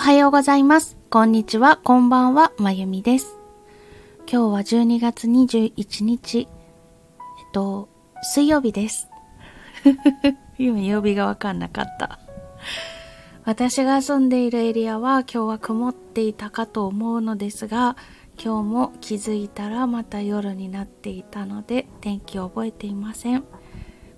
[0.00, 0.96] はようございます。
[1.10, 3.36] こんにちは、こんばんは、まゆみです。
[4.20, 6.46] 今日は12月21日、えっ
[7.52, 7.90] と、
[8.22, 9.10] 水曜日です。
[10.56, 12.18] 今曜日がわかんなかった。
[13.44, 17.98] 私が住んでいるエリアは今日は曇っていたかと思うのですが、
[18.42, 23.44] 今日も気づいたらまた夜になっていたので天気を覚えていません。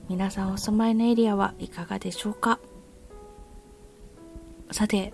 [0.08, 2.60] 皆さんお住まいのエリアはいかがでしょうか？
[4.70, 5.12] さて、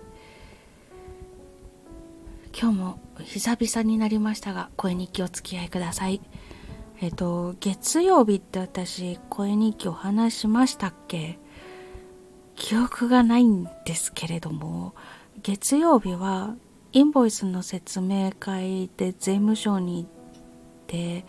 [2.61, 6.19] 今日も久々になりましたが、声日記お付き合いください。
[6.99, 11.39] えっと、月曜日って私、声日記お話しましたっけ？
[12.55, 14.93] 記憶がないんですけれども、
[15.41, 16.53] 月曜日は
[16.91, 20.41] インボイスの説明会で税務署に行っ
[20.85, 21.25] て、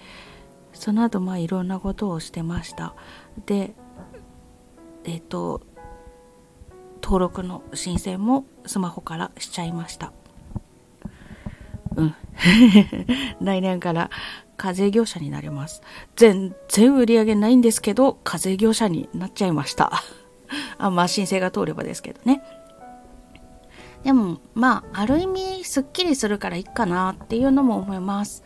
[0.73, 2.97] その後まあいろんなことをしてました。
[3.47, 3.77] で、
[5.05, 5.61] えっと、
[7.01, 10.13] 登録の申請もスマホからしちゃいました。
[12.01, 12.15] うん。
[13.45, 14.11] 来年から
[14.57, 15.83] 課税業者になります。
[16.17, 19.93] 全然売り上げないんですけど、課税業者になっちゃいました。
[20.79, 22.43] あまあ、申請が通ればですけどね。
[24.03, 28.43] でも、まあ、ある意味、すっきりするからいいかなっていうのも思います。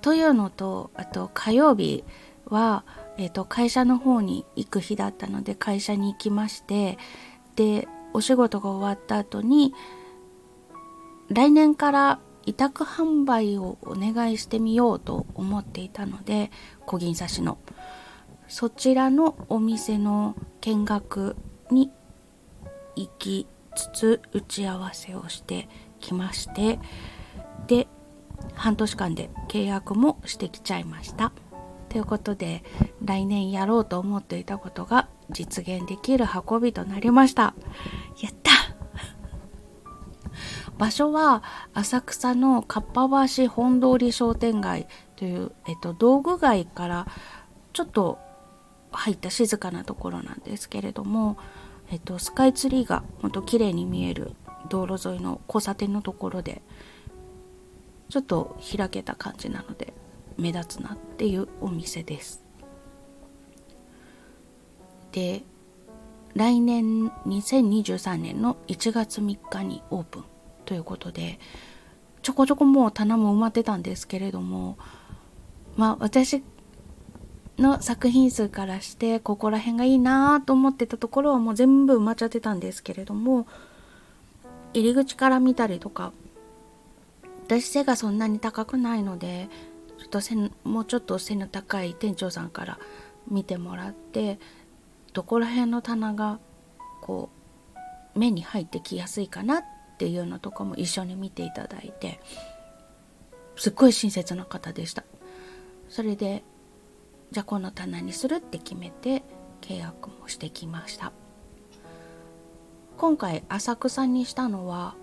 [0.00, 2.04] というのと、あと、火曜日
[2.46, 2.84] は、
[3.18, 6.96] えっ、ー、と、会社の方に行く日だったので、会社に行きまして、
[7.56, 9.74] で、お仕事が終わった後に
[11.28, 16.50] 来年から委託販売をお願いしてみようと思っていたので
[16.86, 17.58] 小銀刺しの。
[18.48, 21.36] そちらのお店の見学
[21.70, 21.90] に
[22.94, 25.68] 行きつつ打ち合わせをして
[26.00, 26.78] きまして
[27.66, 27.88] で
[28.54, 31.32] 半年間で契約もしてきちゃいました。
[31.90, 32.64] ということで
[33.04, 37.54] 来年やろうと思っていたことが実現できる運びとなりました。
[38.22, 38.52] やった。
[40.78, 41.42] 場所は
[41.74, 44.86] 浅草のかっぱ橋本通り商店街
[45.16, 47.06] という、えっと、道具街から
[47.72, 48.18] ちょっと
[48.92, 51.36] 入った静かなところなんですけれども、
[51.90, 54.32] えっと、スカイツリーがほんと綺麗に見える
[54.68, 56.62] 道路沿いの交差点のところで
[58.08, 59.92] ちょっと開けた感じなので
[60.36, 62.45] 目立つなっていうお店です。
[65.16, 65.44] で
[66.34, 70.24] 来年2023年の1月3日にオープン
[70.66, 71.40] ということで
[72.20, 74.76] ちょこちょこもう棚も埋まってたんですけれども
[75.74, 76.42] まあ私
[77.56, 83.46] の作品数からしてここら辺がいいなと思ってたところはもう全部埋まっちゃってたんですけれども
[84.74, 86.12] 入り口から見たりとか
[87.46, 89.48] 私背がそんなに高くないので
[89.98, 90.34] ちょっと背
[90.64, 92.78] もうちょっと背の高い店長さんから
[93.30, 94.38] 見てもらって
[95.16, 96.40] どこら辺の棚が
[97.00, 97.30] こ
[98.14, 99.64] う目に入ってきやすいかなっ
[99.96, 102.20] ていうのとかも一緒に見ていただいて
[103.56, 105.04] すっごい親切な方でした。
[105.88, 106.44] それで
[107.30, 109.22] じゃあこの棚にするって決めて
[109.62, 111.12] 契約もしてきました。
[112.98, 114.96] 今回浅草にしたのは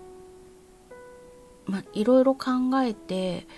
[1.66, 2.50] まあいろいろ考
[2.84, 3.48] えて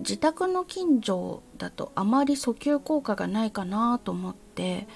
[0.00, 4.86] 自宅の近所だとあまり訴求効果がないかなと思って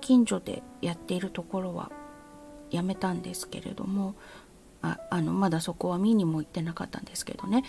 [0.00, 1.90] 近所でやっているところは
[2.70, 4.14] やめたんですけれども
[4.82, 7.64] ああのまだそこは見にも行ってなかったんですけどね。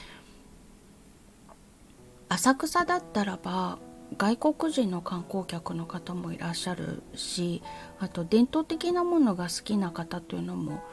[2.30, 3.80] 浅草だったらば
[4.18, 7.62] 外国人の観光客の方もいらっしゃるし
[8.00, 10.84] あと伝統的なものが好きな方というのも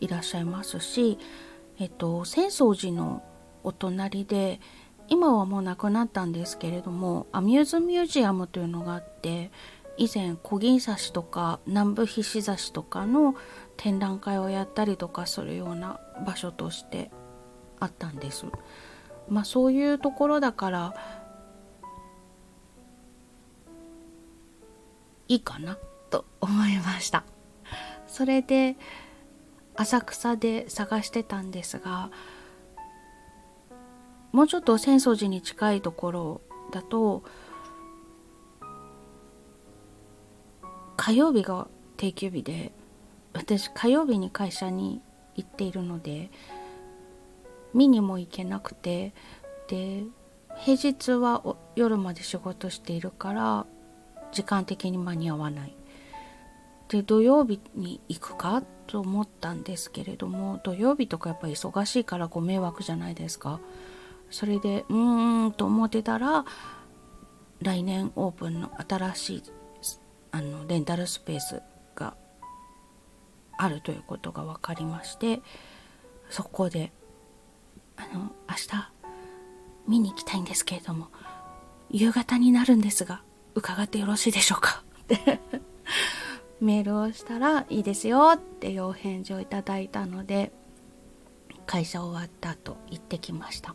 [0.00, 1.18] いらっしゃいますし、
[1.78, 3.22] えっと、浅草寺の
[3.62, 4.60] お隣で
[5.08, 9.50] 今はもうなくなったんですけれどもアミューズミュージアムというのがあって
[9.96, 13.34] 以前小銀刺しとか南部ひし刺しとかの
[13.76, 17.10] 展覧会をやったりとかするような場所として
[17.80, 18.46] あったんです。
[19.28, 20.94] まあそういうところだから
[25.28, 25.76] いいかな
[26.08, 27.24] と思いました。
[28.06, 28.76] それで
[29.76, 32.10] 浅草で探してたんですが
[34.32, 36.40] もうちょっと浅草寺に近いところ
[36.72, 37.22] だと
[40.96, 41.66] 火曜日が
[41.96, 42.72] 定休日で
[43.32, 45.00] 私火曜日に会社に
[45.36, 46.30] 行っているので
[47.74, 49.12] 見にも行けなくて
[49.68, 50.04] で
[50.58, 51.42] 平日は
[51.76, 53.66] 夜まで仕事しているから
[54.32, 55.74] 時間的に間に合わない。
[56.88, 63.60] で土曜日に行くかと思ったんですけれども土曜日とかやっぱ忙しいからご迷惑じゃないですか。
[64.30, 66.44] それでうーんと思ってたら
[67.60, 69.42] 来年オープンの新しい
[70.32, 71.62] あのレンタルスペース
[71.94, 72.14] が
[73.58, 75.40] あるということが分かりまして
[76.30, 76.92] そこで
[77.96, 78.90] あの明日
[79.88, 81.08] 見に行きたいんですけれども
[81.90, 83.22] 夕方になるんですが
[83.54, 84.84] 伺ってよろしいでしょうか？
[85.02, 85.40] って
[86.60, 90.52] メールをしたらいいですよっていうお返事をいただいたので
[91.66, 93.74] 会社終わった後行ってきました。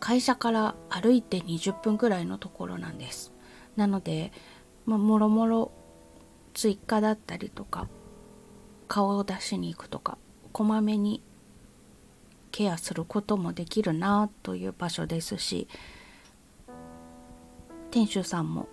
[0.00, 3.32] 会社から歩いて20分くらいのところなんです。
[3.76, 4.32] なので、
[4.84, 5.72] まあ、もろもろ
[6.54, 7.88] 追加だったりとか
[8.88, 10.16] 顔を出しに行くとか
[10.52, 11.22] こまめに
[12.50, 15.68] ケアすることもできるなという場所ですし
[17.90, 18.68] 店主さんも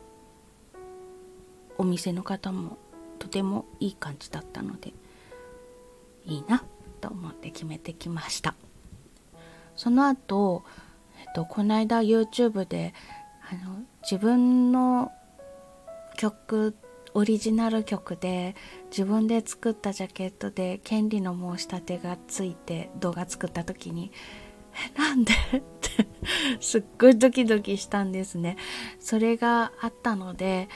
[1.77, 2.77] お店の方も
[3.19, 4.93] とてもいい感じだったので
[6.25, 6.63] いいな
[7.01, 8.55] と思って決めてきました。
[9.75, 10.63] その後、
[11.23, 12.93] えっと、この間 YouTube で
[13.49, 15.11] あの自分の
[16.17, 16.75] 曲
[17.13, 18.55] オリジナル曲で
[18.89, 24.11] 自分で作ったジャケットで権利の申し立てがついて動画作った時に
[24.95, 25.33] 「えなんで?
[25.55, 26.07] 」って
[26.59, 28.57] すっごいドキドキしたんですね。
[28.99, 30.69] それがあったので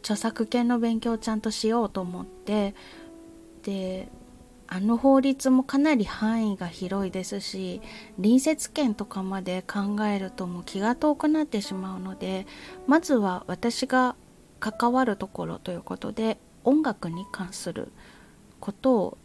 [0.00, 2.74] 著作権の勉強をちゃんとしようと思って
[3.62, 4.08] で
[4.70, 7.80] あの法律もかなり範囲が広いですし
[8.16, 12.46] 隣接権とかまで考えるともう気が遠くなってしまうので
[12.86, 14.14] まずは私が
[14.60, 17.92] 関わるところということで音楽に関する
[18.60, 19.18] ことを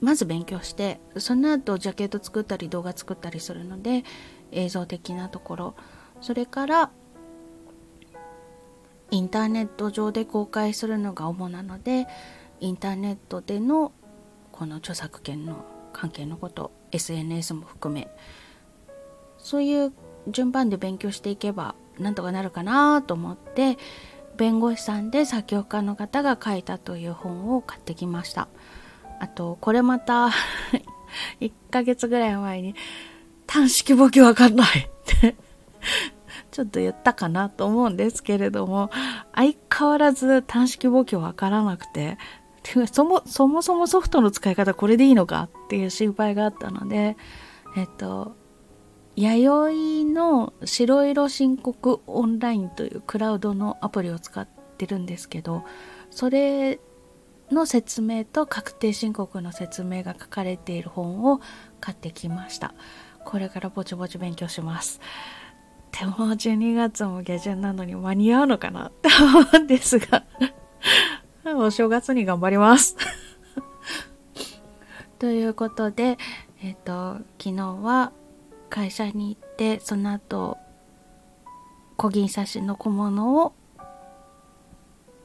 [0.00, 4.04] まず勉強してその後ジャケット作ったり動画作ったりするので
[4.52, 5.74] 映像的なところ。
[6.20, 6.90] それから
[9.10, 12.06] インターネット上で公開するのが主なので
[12.60, 13.92] インターネットでの
[14.60, 15.64] この著作権の
[15.94, 18.10] 関係のこと SNS も含め
[19.38, 19.92] そういう
[20.28, 23.78] 順番で勉強していけばなんとかなるかなと思って
[24.36, 28.48] 弁護士さんで作曲家の方が書いたという本を買ってきました。
[29.18, 30.28] あとこれまた
[31.40, 32.74] 1ヶ月ぐらい前に
[33.46, 35.36] 単式簿記わかんないって
[36.52, 38.90] ちょっと言ったかなと思うんですけれども
[39.34, 42.18] 相変わらず単式簿記わからなくて
[42.92, 47.16] そもそもそもソフトの使い方これでいいのかっていう心配があったので
[47.76, 48.36] えっと
[49.16, 55.64] 弥生の白色申告オンラインというクラウドのアプリを使ってるんですけど
[56.10, 56.80] それ
[57.50, 61.40] の説明と確定申告の説明が書かれている本を
[61.80, 62.74] 買ってきました。
[63.24, 65.00] これからぼちぼち勉強します。
[65.98, 70.24] でも12月も下旬なのに間に合うのかなって思うんですが。
[71.44, 72.96] お正月に頑張ります。
[75.18, 76.18] ということで
[76.62, 78.12] えっ、と昨日は
[78.68, 80.58] 会社に行ってその後
[81.96, 83.54] 小銀刺しの小物を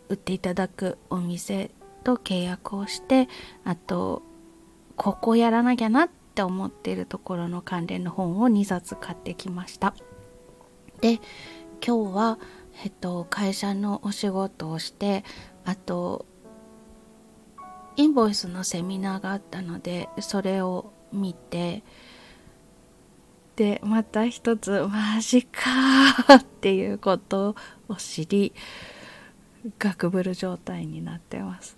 [0.09, 1.71] 売っていただくお店
[2.03, 3.27] と契約をして
[3.63, 4.21] あと
[4.95, 9.93] ここやらなきゃなって思っているところの関連の本を2冊買ってきました。
[11.01, 11.19] で
[11.85, 12.39] 今日は、
[12.83, 15.23] えっと、会社のお仕事をして
[15.63, 16.25] あと
[17.95, 21.83] インボイスのセミナーがあったのでそれを見て
[23.55, 25.61] でまた一つマジか
[26.35, 27.55] っていうこと
[27.87, 28.53] を知り
[29.79, 31.77] ガクブル状態になってます。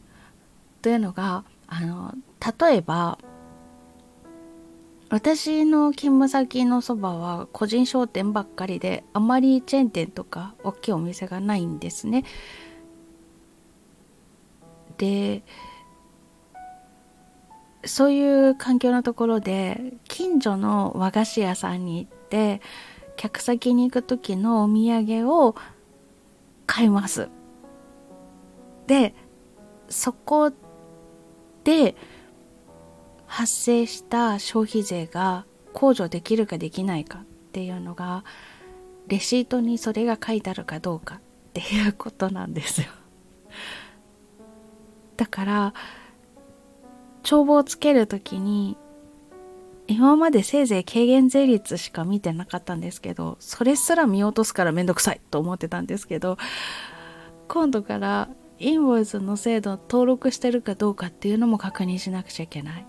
[0.81, 2.13] というのがあの
[2.59, 3.19] 例えば
[5.09, 12.25] 私の勤務先のそばは個人商店ばっかりであまりチェーン店とか大きいお店がないんですね。
[14.97, 15.43] で
[17.85, 22.61] そういう環境のところで近所の和菓子屋さんに行って
[23.15, 25.55] 客先に行く時のお土産を
[26.65, 27.29] 買います。
[28.87, 29.15] で
[29.89, 30.51] そこ
[31.63, 31.95] で
[33.37, 38.23] 発生した消費税が控除できるかできないかっていうのが
[39.07, 41.19] レシートにそれが書いてあるかどうかっ
[41.53, 42.87] ていうことなんですよ。
[45.17, 45.73] だから
[47.21, 48.75] 帳簿をつけるときに
[49.85, 56.39] 今までせいぜい軽減税率しか見てなかったんですけどそれすら見落とすからめんどくさいと思ってたんですけど
[57.47, 62.85] 今度からインボイスの制度登録してるかどうかっていうのも確認しなくちゃいけない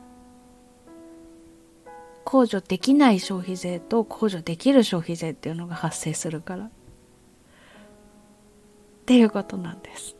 [2.28, 6.64] 控除できない消費税と控除できる消費税っていうのが発生するから。
[6.64, 6.70] っ
[9.06, 10.16] ていうことなんです。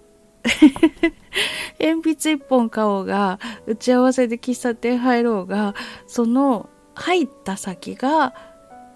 [1.78, 5.74] 鉛筆一本買おうが打ち合わせで喫茶店入ろうが
[6.06, 8.34] その入った先が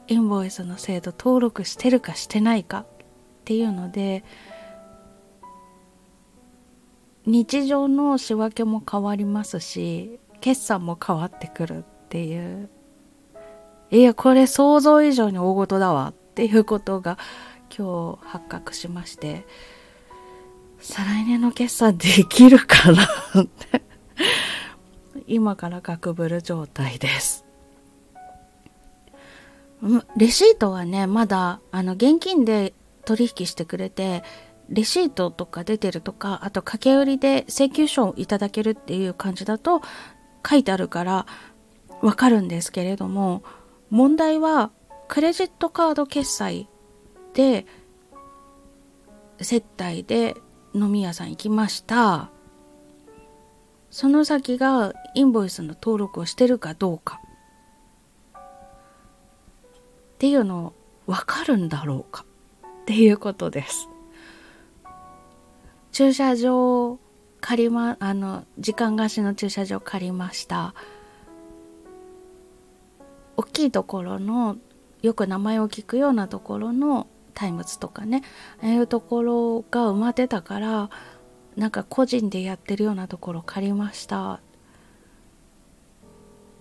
[0.08, 2.86] インボイスの制度登録してるかしてないかっ
[3.42, 4.22] っていうので
[7.26, 12.70] 日常の仕分けも変わりますし決算も変わってくるっていう
[13.92, 17.18] いやこれ想像以上に大事だわっていうことが
[17.76, 19.44] 今日発覚しまして
[20.80, 23.82] 再来年の決算できるかなって
[25.26, 27.44] 今からガクブル状態です。
[30.16, 32.72] レシートはねまだあの現金で
[33.04, 34.22] 取引してくれて
[34.70, 39.82] レシートとか出てるとかあと掛け売りで請求書をいただけるっていう感じだと
[40.48, 41.26] 書いてあるから
[42.00, 43.42] わかるんですけれども
[43.92, 44.70] 問題は
[45.06, 46.66] クレジットカード決済
[47.34, 47.66] で
[49.38, 50.34] 接待で
[50.72, 52.30] 飲み屋さん行きました。
[53.90, 57.20] その先がインボイスの登録をしてるかどうか。
[58.34, 58.38] っ
[60.16, 60.72] ていうのを
[61.06, 62.24] 分かるんだろうか。
[62.64, 63.90] っていうことです。
[65.90, 66.98] 駐車場
[67.42, 70.74] 借りまあの時間貸しの駐車場借りました。
[73.52, 74.56] きいところの
[75.02, 78.22] よく名前を聞くようなところのタイムズとかね。
[78.62, 80.90] ああいうところが埋まってたから
[81.56, 84.40] なんか個人でやってるようなところ借りました。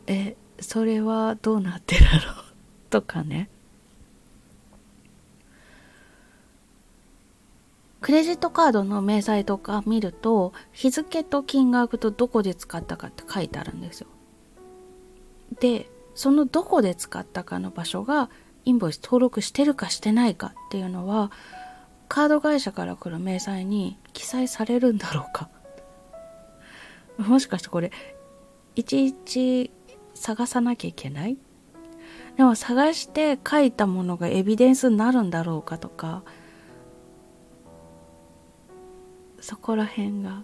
[0.07, 2.09] えそれはどうなってるの？
[2.89, 3.49] とかね。
[8.01, 14.07] クレジットカードの明細とか見ると日付と金額とどこで使ったかって書いてあるんですよ。
[15.59, 18.29] でそのどこで使ったかの場所が
[18.65, 21.31] インボイス登録してるかしてないかっていうのは
[22.07, 25.49] カード会社から来る明細に記載されるんだろうか。
[27.17, 27.91] もしかしてこれ
[28.75, 29.71] いちいち
[30.13, 31.37] 探さなきゃいけない？
[32.37, 36.23] でも探して書いたものがエビデンスになるんだろうかとか
[39.39, 40.43] そこら辺が。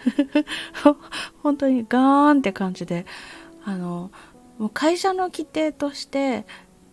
[1.42, 3.04] 本当にガーンって感じで
[3.64, 4.10] あの
[4.60, 6.44] もう会社の規定として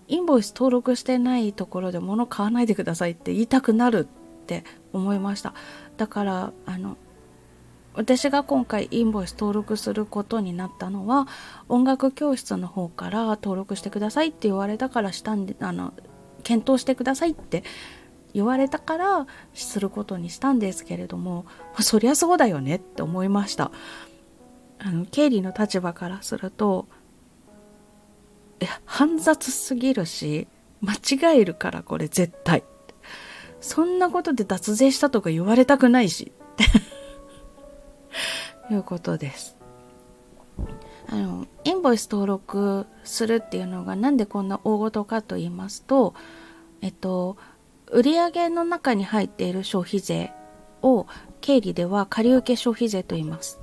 [0.08, 5.54] インボイス登録してないところで物買わないでくださいって言いたくなるって思いました。
[5.98, 6.96] だからあの
[7.94, 11.28] 私が今回インボイス登録することになったのは
[11.68, 15.94] 音楽教室の方から登録してくださいって言われたからしたんであの
[16.44, 17.64] 検討してくださいって
[18.34, 21.46] 言われたからすることにしたんですけれども
[21.82, 23.72] そりゃそうだよねって思いました。
[24.80, 26.88] あの経理の立場からすると
[28.86, 30.48] 煩雑すぎるし
[30.82, 32.64] 間違えるからこれ絶対。
[33.60, 36.32] そんなことで脱税したとか言われたくないし。
[36.54, 36.58] っ
[38.70, 39.58] ていうことです。
[41.10, 46.14] あのインボイス登録するっていうのがなんでこんな大事かと言いますと
[46.82, 47.38] えっと
[47.92, 50.34] 売上の中に入っている消費税
[50.82, 51.08] を
[51.40, 53.60] 経理では借受け消費税と言います。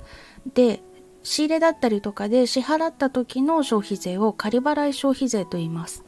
[0.53, 0.81] で
[1.25, 6.05] 仕入れだったりとかで支払った時の消費税を仮払い消費税と言います。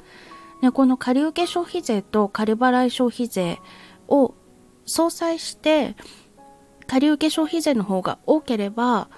[0.61, 3.59] でこの借受消費税と仮払い消費税
[4.07, 4.35] を
[4.85, 5.95] 相殺して
[6.85, 9.09] 借受消費税の方が多ければ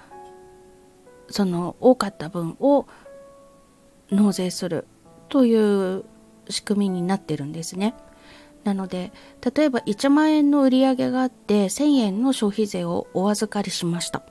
[1.28, 2.86] その多かった分を
[4.10, 4.86] 納税する
[5.28, 6.04] という
[6.48, 7.94] 仕組みになってるんですね。
[8.64, 9.12] なので
[9.54, 14.22] 例えば1万円の売り上げがあって1000円の消費税をお預かりしました。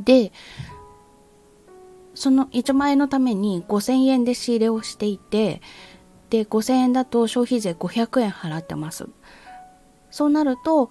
[0.00, 0.32] で、
[2.14, 5.62] その1万円のために5000円で仕入れをしていて、
[6.28, 9.08] で、5000円だと消費税500円払ってます。
[10.10, 10.90] そうなると、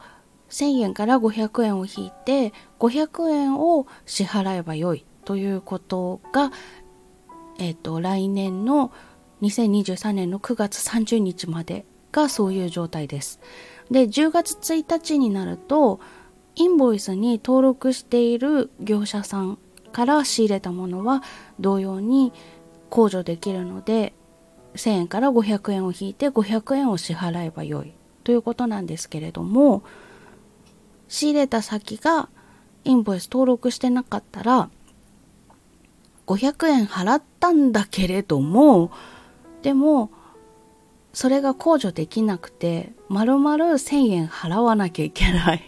[0.49, 6.51] 1000円から500円を引いて、500円を支払えばよいということが、
[7.59, 8.91] えっ、ー、と、来年の
[9.41, 13.39] 2023年の9月30日までがそういう状態です。
[13.91, 15.99] で、10月1日になると、
[16.59, 19.57] インボイスに登録している業者さん
[19.93, 21.23] から仕入れたものは
[21.57, 22.33] 同様に
[22.89, 24.11] 控除できるので
[24.75, 27.93] 1000円から500円を引いて500円を支払えばよい。
[28.25, 29.83] ということなんですけれども
[31.07, 32.27] 仕入れた先が
[32.83, 34.69] インボイス登録してなかったら
[36.27, 38.91] 500円払ったんだけれども
[39.61, 40.11] でも
[41.13, 45.63] それが控除できなくて丸々1000円払わなきゃいけない。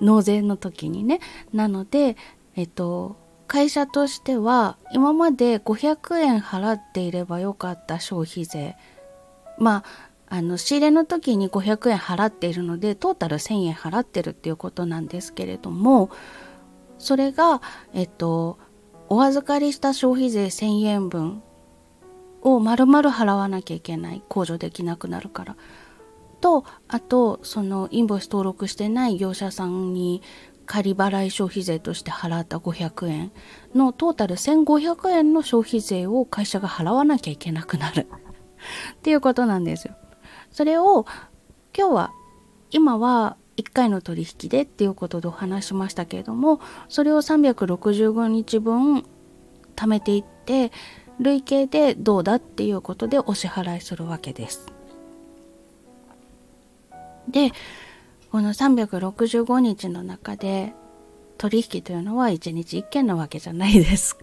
[0.00, 1.20] 納税の時にね。
[1.52, 2.16] なので、
[2.56, 3.16] えっと、
[3.46, 8.76] 会社としては今まで500円払っていればよかった消費税。
[9.58, 9.82] ま
[10.28, 16.10] あ、あの、仕入れの時に500円払っているので、トータル1000円払ってるっていうことなんですけれども、
[16.98, 17.60] それが、
[17.92, 18.58] えっと、
[19.08, 21.42] お預かりした消費税1000円分
[22.42, 24.22] を丸々払わなきゃいけない。
[24.28, 25.56] 控除できなくなるから。
[26.40, 30.22] と、あと、そのインボイス登録してない業者さんに
[30.70, 33.32] 仮払い消費税として払った500円
[33.74, 38.06] のトータル1500円の消費税を会社が払わなきゃいけなくなる
[38.94, 39.96] っていうことなんですよ。
[40.52, 41.06] それを
[41.76, 42.12] 今日は
[42.70, 49.04] 今は1回の取引でっていうことでお話しましたけれどもそれを365日分
[49.74, 50.70] 貯めていって
[51.18, 54.79] 累計でどうだっていうことでお支払いするわけです。
[57.30, 57.52] で
[58.30, 60.72] この365日の中で
[61.36, 64.18] 取引というのは1日1件なわけじゃないです。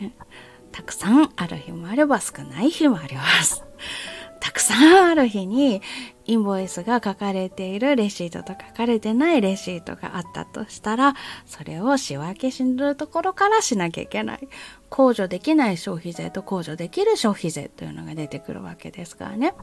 [0.72, 3.64] たくさんある日もあれば少ない日もあります。
[4.40, 5.80] たくさんある日に
[6.26, 11.14] インボイスが書かれているレシートと書かれてないレシートがあったとしたら、
[11.46, 14.48] それを仕分けするところからしなきゃいけない。
[14.90, 19.54] 控除できない消費税と控除できる消費税というのが出てくるわけですからね。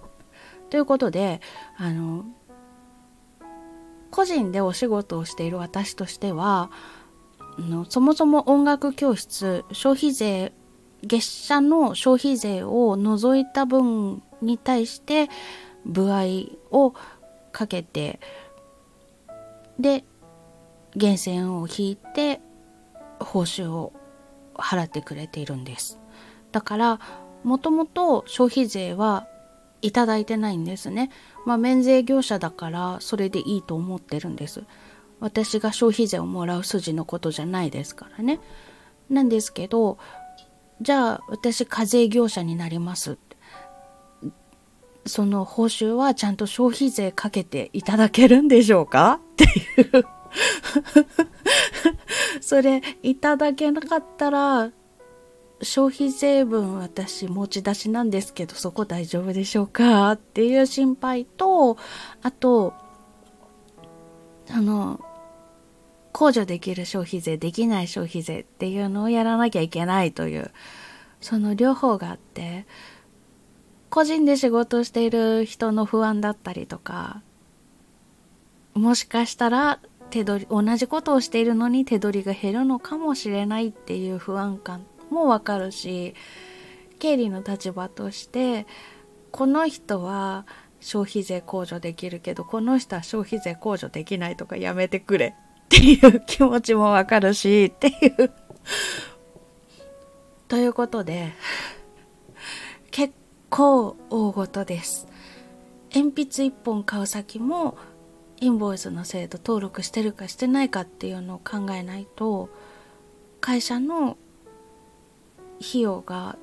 [0.73, 1.39] ということで、
[1.77, 2.25] あの、
[4.09, 6.71] 個人でお仕事をしている私としては、
[7.59, 10.51] のそもそも音楽教室消費税
[11.03, 15.29] 月謝の消費税を除いた分に対して
[15.85, 16.95] 歩合を
[17.51, 18.19] かけて
[19.79, 20.03] で
[20.95, 22.41] 源泉を引いて
[23.19, 23.93] 報酬を
[24.55, 25.99] 払ってくれているんです。
[26.51, 26.99] だから
[27.43, 29.27] もともと消費税は
[29.83, 31.11] いただいてないんですね。
[31.45, 34.63] まあ、免税業者だからそれでいいと思ってるんです。
[35.19, 38.39] 私が消費税をもらう筋のことじゃないですからね。
[39.09, 39.97] なんですけど、
[40.81, 43.17] じゃあ私課税業者になります。
[45.05, 49.19] その報酬はちゃんと消費税かけていただけるんでしょうか？
[49.33, 50.05] っていう
[52.41, 54.71] それいただけなかったら
[55.63, 60.11] 消費税分私持ち出しなんですけどそこ大丈夫でしょうか？
[60.11, 61.77] っていう心配と
[62.21, 62.73] あと
[64.49, 64.99] あの
[66.13, 70.51] 控除できる消費税できない消費税っていうのをやらなきゃいけないという
[71.21, 72.65] その両方があって
[73.89, 77.21] 個人で仕事している人の不安だったりとか
[78.73, 86.15] もしかしたら手取り同じことをしているのに手取りが減るのかもしれないっていう不安感もわかるし
[86.99, 88.65] 経理の立場として
[89.31, 90.45] この人は
[90.79, 95.35] 消費税控除できるけどこの人は消費税控除できないとかやめてくれ。
[95.63, 98.31] っていう気持ちもわかるしっていう。
[100.47, 101.31] ということで
[102.91, 103.13] 結
[103.49, 105.07] 構大ごとです。
[105.95, 107.77] 鉛筆1本買う先も
[108.39, 112.49] インボイスの制度登録してるかしてないかっていうのを考えないと
[113.39, 114.17] 会社の
[115.61, 116.37] 費用が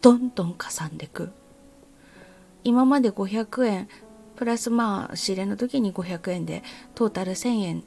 [0.00, 1.30] どんどんかさんでく。
[2.64, 3.88] 今まで500円
[4.36, 6.62] プラスまあ仕入れの時に500円で
[6.94, 7.84] トータル1000円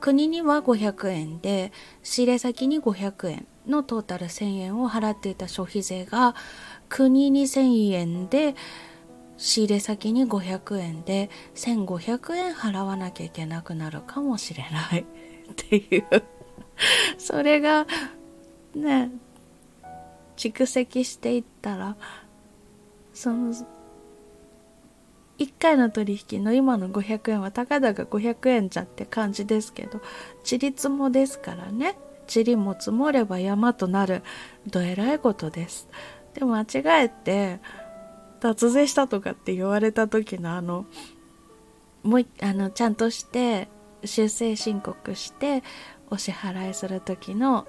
[0.00, 6.34] 国には500円で仕入れ先に500円のトータル1000円を払っていた消費税が
[6.88, 8.54] 国に1000円で
[9.36, 15.00] 仕入れ先に500円で1500円払わなきゃいけなくなるかもしれない。
[15.00, 15.04] っ
[15.54, 16.22] ていう。
[17.18, 17.86] それが
[18.74, 19.10] ね
[20.38, 21.96] 蓄積していったら
[23.12, 23.52] その
[25.38, 30.00] 1回の取引の今の500円はたかだか500円じゃって感じですけど
[30.44, 31.96] ちりつもですからね。
[32.32, 34.22] 塵も積もれば山となる
[34.66, 35.88] どえらいことです。
[36.34, 37.58] でも間違えて
[38.40, 40.84] 脱税したとかって言われた時のあの
[42.02, 43.68] もうあのちゃんとして
[44.04, 45.62] 修正申告して
[46.10, 47.66] お支払いする時の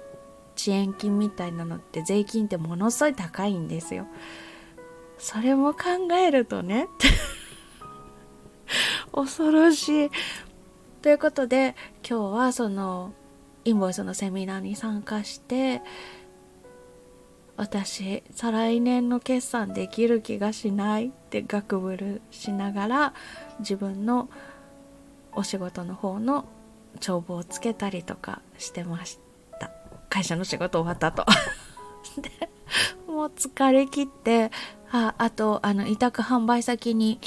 [0.60, 4.06] 遅延金みたいなのって税金ってものすごい高いんですよ。
[5.16, 6.88] それも考えるとね
[9.12, 10.10] 恐ろしい。
[11.00, 11.74] ということで
[12.06, 13.14] 今日はその
[13.64, 15.80] インボイスのセミナーに参加して
[17.56, 23.14] 私再来年の決算できる気がしないってガクブルしながら
[23.60, 24.28] 自分の
[25.32, 26.46] お仕事の方の
[27.00, 29.29] 帳簿をつけたりとかしてました。
[30.10, 31.24] 会社の仕事終わった後。
[32.20, 32.50] で
[33.06, 34.50] もう疲れ切って
[34.92, 37.20] ああとあの委託販売先に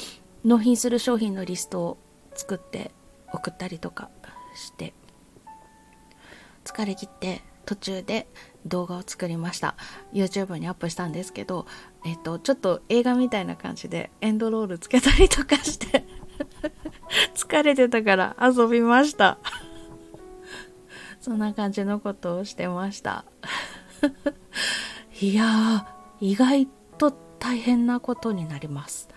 [0.44, 1.98] 納品する商品のリストを
[2.34, 2.92] 作って
[3.32, 4.10] 送ったりとか
[4.54, 4.94] して
[6.64, 8.28] 疲れ切って途中で
[8.66, 9.74] 動画を作りました。
[10.12, 11.66] YouTube にアップしたんですけど
[12.04, 16.04] えっとちょっと映画みたいな感じでエンドロールつけたりとかして
[17.34, 19.38] 疲れてたから遊びました。
[21.24, 23.24] そんな感じのことをしてました。
[25.22, 26.66] いやー、意外
[26.98, 29.08] と大変なことになります。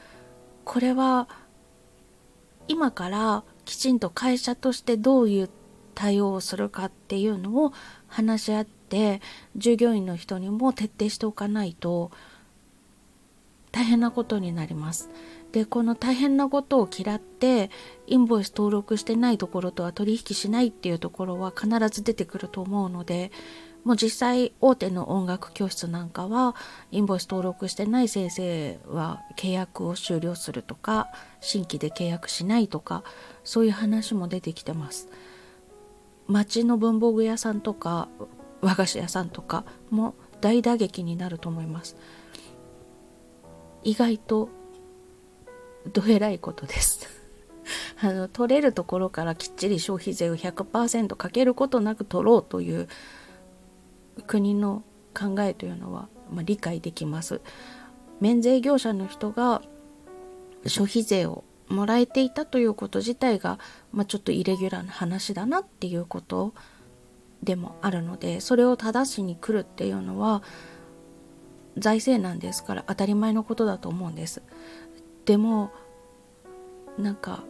[0.63, 1.27] これは
[2.69, 5.49] 今からきちんと会社としてどういう
[5.95, 7.73] 対応をするかっていうのを
[8.07, 9.21] 話し合って
[9.57, 12.11] 従業員の人にも徹底しておかないと
[13.73, 15.09] 大変なことになります。
[15.51, 17.69] でこの大変なことを嫌って
[18.05, 23.31] インボイス登録してないところとは取引しないっていうところは必ず出てくると思うので
[23.83, 26.55] もう実際大手の音楽教室なんかは
[26.91, 31.07] インボイス登録してない先生は契約を終了するとか
[31.39, 33.03] 新規で契約しないとか
[33.45, 35.07] そういう話も出てきてます。
[36.27, 38.09] 町の文房具屋さんとか
[38.59, 41.95] 和菓子屋さんとかも大打撃になると思います。
[43.83, 44.49] 意外と
[45.87, 47.07] どえらいことです。
[48.01, 52.87] あの取れるところからきっちり消費税を100%かけることなく取ろうという
[54.25, 57.41] 国の考えというのは、まあ、理解できます。
[58.19, 59.61] 免税業者の人が
[60.65, 63.59] 消費税をもらえていたということ自体が、
[63.91, 66.53] まあ、ちょっとイレギュラーな話だなっていうこと
[67.43, 70.41] でもあるのでそれを正しに来るっていうのは
[71.77, 74.41] 財政なんですから当たり前のことだと思うんです。
[75.27, 75.71] でも
[76.97, 77.43] なんか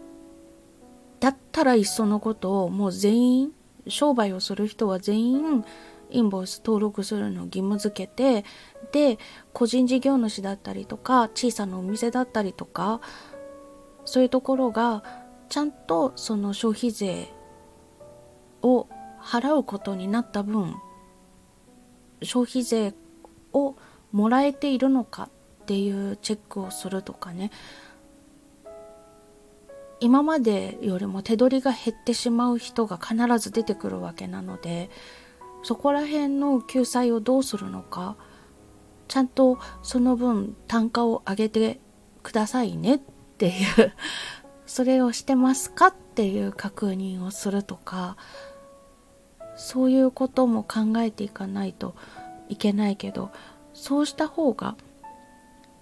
[1.20, 3.52] だったらいっそのことをもう全員
[3.88, 5.66] 商売をする人は全員
[6.10, 8.46] インボイス登録するのを義務付けて
[8.92, 9.20] で
[9.54, 13.00] 個人事業主だったりとか小さなお店だったりとか
[14.06, 15.04] そういうところが
[15.48, 17.28] ちゃんとその消費税
[18.64, 18.88] を
[19.22, 20.76] 払うことになった分
[22.24, 22.96] 消費税
[23.54, 23.76] を
[24.12, 25.30] もらえているのか
[25.68, 27.52] っていうチェックをするとかね。
[30.00, 34.92] 今までよりも手取りが減ってしまう人が必ず出てくるわけなので
[35.64, 38.16] そこら辺の救済をどうするのか
[39.08, 41.80] ちゃんとその分単価を上げて
[42.22, 43.00] くださいねっ
[43.40, 43.92] ていう
[44.68, 48.18] それをしてますかっていう確認をするとか
[49.56, 51.96] そういうことも考えていかないと
[52.50, 53.32] いけないけど
[53.74, 54.76] そうした方が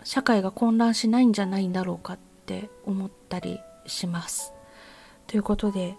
[0.06, 4.54] 社会が混乱しないんじゃないんだろうかって思ったりします。
[5.28, 5.96] ということで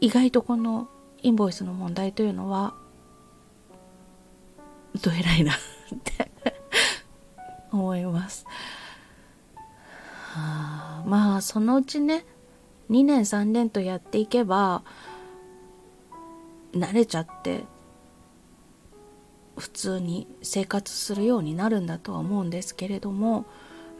[0.00, 0.88] 意外とこの
[1.22, 2.74] インボイスの問題というのは
[5.02, 5.56] どえらいなっ
[6.04, 6.30] て
[7.72, 8.44] 思います。
[10.34, 12.26] はあ、まあそのうちね
[12.90, 14.82] 2年3年とやっていけば
[16.72, 17.64] 慣れちゃって
[19.56, 23.46] 普通に生活するようになるんだとは思うんですけれども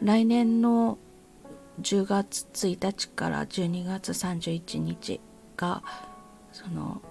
[0.01, 0.97] 来年の
[1.81, 5.19] 10月1日から12月31日
[5.57, 5.83] が
[6.51, 7.01] その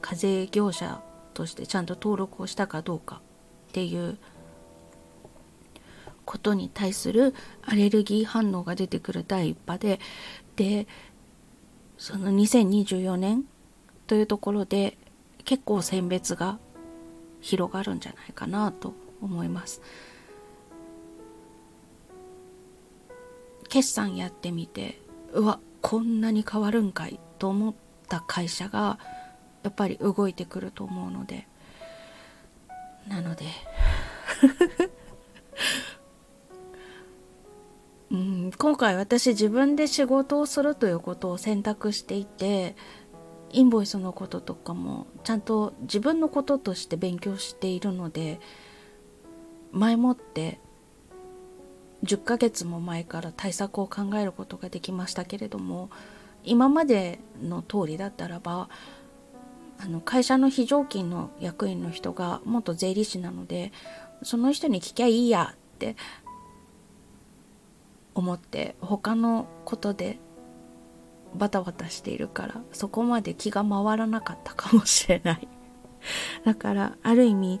[0.00, 1.02] 課税業者
[1.34, 3.20] としてちゃんと登録をしたかどうか
[3.68, 4.18] っていう
[6.24, 10.00] ことに対するアレルギー反応が出てくる第一波で
[10.56, 10.86] で
[11.96, 13.44] その2024年
[14.06, 14.98] というところで
[15.44, 16.58] 結構選別が
[17.40, 19.80] 広がるんじゃないかなと思います。
[23.68, 24.98] 決算やってみて
[25.32, 27.74] うわこんなに変わるんかいと思っ
[28.08, 28.98] た会社が
[29.62, 31.46] やっぱり動いてくると思うので
[33.06, 33.44] なので
[38.10, 42.74] うん、今回私自分で仕事をするということを選択していて
[43.52, 48.40] インボイスのこととかもちゃんと自分のこととして勉強しているので
[49.72, 50.60] 前もって
[52.04, 55.90] 10ヶ月も前から対策を考えることができましたけれども
[56.44, 58.68] 今までの通りだったらば
[59.80, 63.72] あの会社の非常勤の役員の人が元税理士なので
[64.22, 65.96] その人に聞きゃいいやって
[68.14, 70.18] 思って他のことで
[71.34, 75.48] バタバタしているからそこまで気が回らなかったかもしれない。
[76.44, 77.60] だからある意味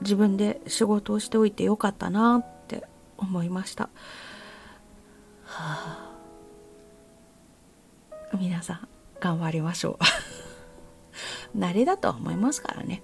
[0.00, 3.90] 自分で仕事をしておいてよかったなって思いました、は
[8.32, 8.88] あ、皆さん
[9.20, 9.98] 頑張りましょ
[11.54, 11.58] う。
[11.58, 13.02] 慣れだとは思いますからね。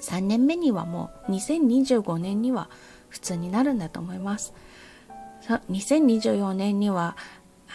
[0.00, 2.68] 3年目にはもう2025年には
[3.08, 4.52] 普通になるんだと思います。
[5.70, 7.16] 2024年には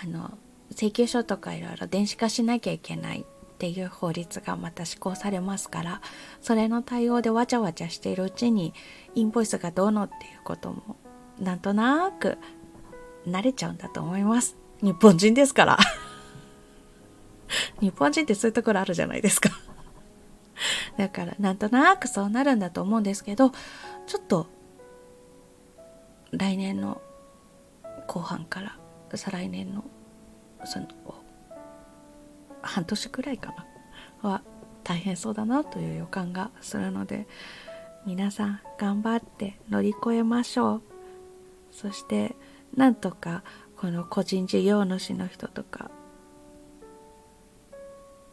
[0.03, 0.37] あの
[0.71, 6.01] 請求書とかいろいろ電子化しなきゃいけないっていう法律がまた施行されますから
[6.41, 8.73] それの対応でわちゃわちゃしているうちに
[9.15, 10.97] インボイスがどうのっていうことも
[11.39, 12.37] なんとなく
[13.27, 14.57] 慣れちゃうんだと思います。
[14.81, 15.77] 日本人ですから。
[17.81, 19.49] 日本人ってそういうところあるじゃないですか。
[20.97, 23.51] だからなんとなくそうなるんだと思うんですけど
[24.07, 24.47] ちょっと
[26.31, 26.99] 来年の
[28.07, 28.77] 後半から
[29.13, 29.83] 再来年の
[30.65, 30.87] その
[32.61, 33.65] 半年くらいかな。
[34.21, 34.41] は
[34.83, 37.27] 大変そうだなという予感がするので
[38.05, 40.81] 皆さん頑張って乗り越えましょう。
[41.71, 42.35] そして
[42.75, 43.43] なんとか
[43.75, 45.91] この個人事業主の人とか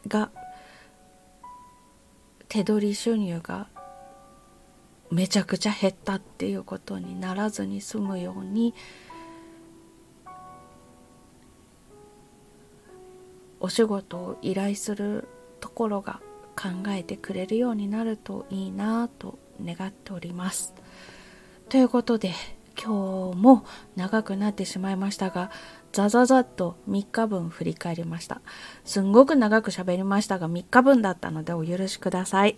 [0.09, 0.31] が
[2.49, 3.69] 手取り収入が
[5.11, 8.75] めちゃくちゃ減ったっていうことにならずに済むように
[13.65, 15.27] お仕事を依頼する
[15.59, 16.21] ところが
[16.55, 20.75] 考えてくれるようになるといいなと願っております。
[21.71, 22.35] ということで
[22.77, 23.65] 今日も
[23.97, 25.51] 長くなってしまいましたが
[25.93, 28.43] ザザザッと3日分振り返りました。
[28.85, 32.57] すんごく長く喋りましたが3日分だったのでお許しください。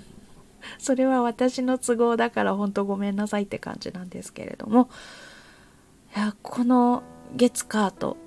[0.78, 4.90] それは私の都合だから本当ごめんなさいって感じなんですけれども。
[6.14, 7.02] いやこの
[7.34, 8.18] 月カート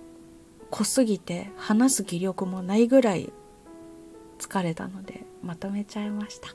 [0.72, 3.32] 濃すぎて話す気力もないぐらい
[4.40, 6.50] 疲れたのでまとめちゃいました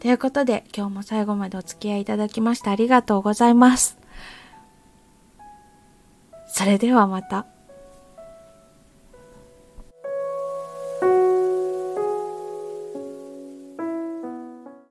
[0.00, 3.98] ということで今日も最後までお付き合いいただきましてありがとうございます
[6.48, 7.46] それではまた。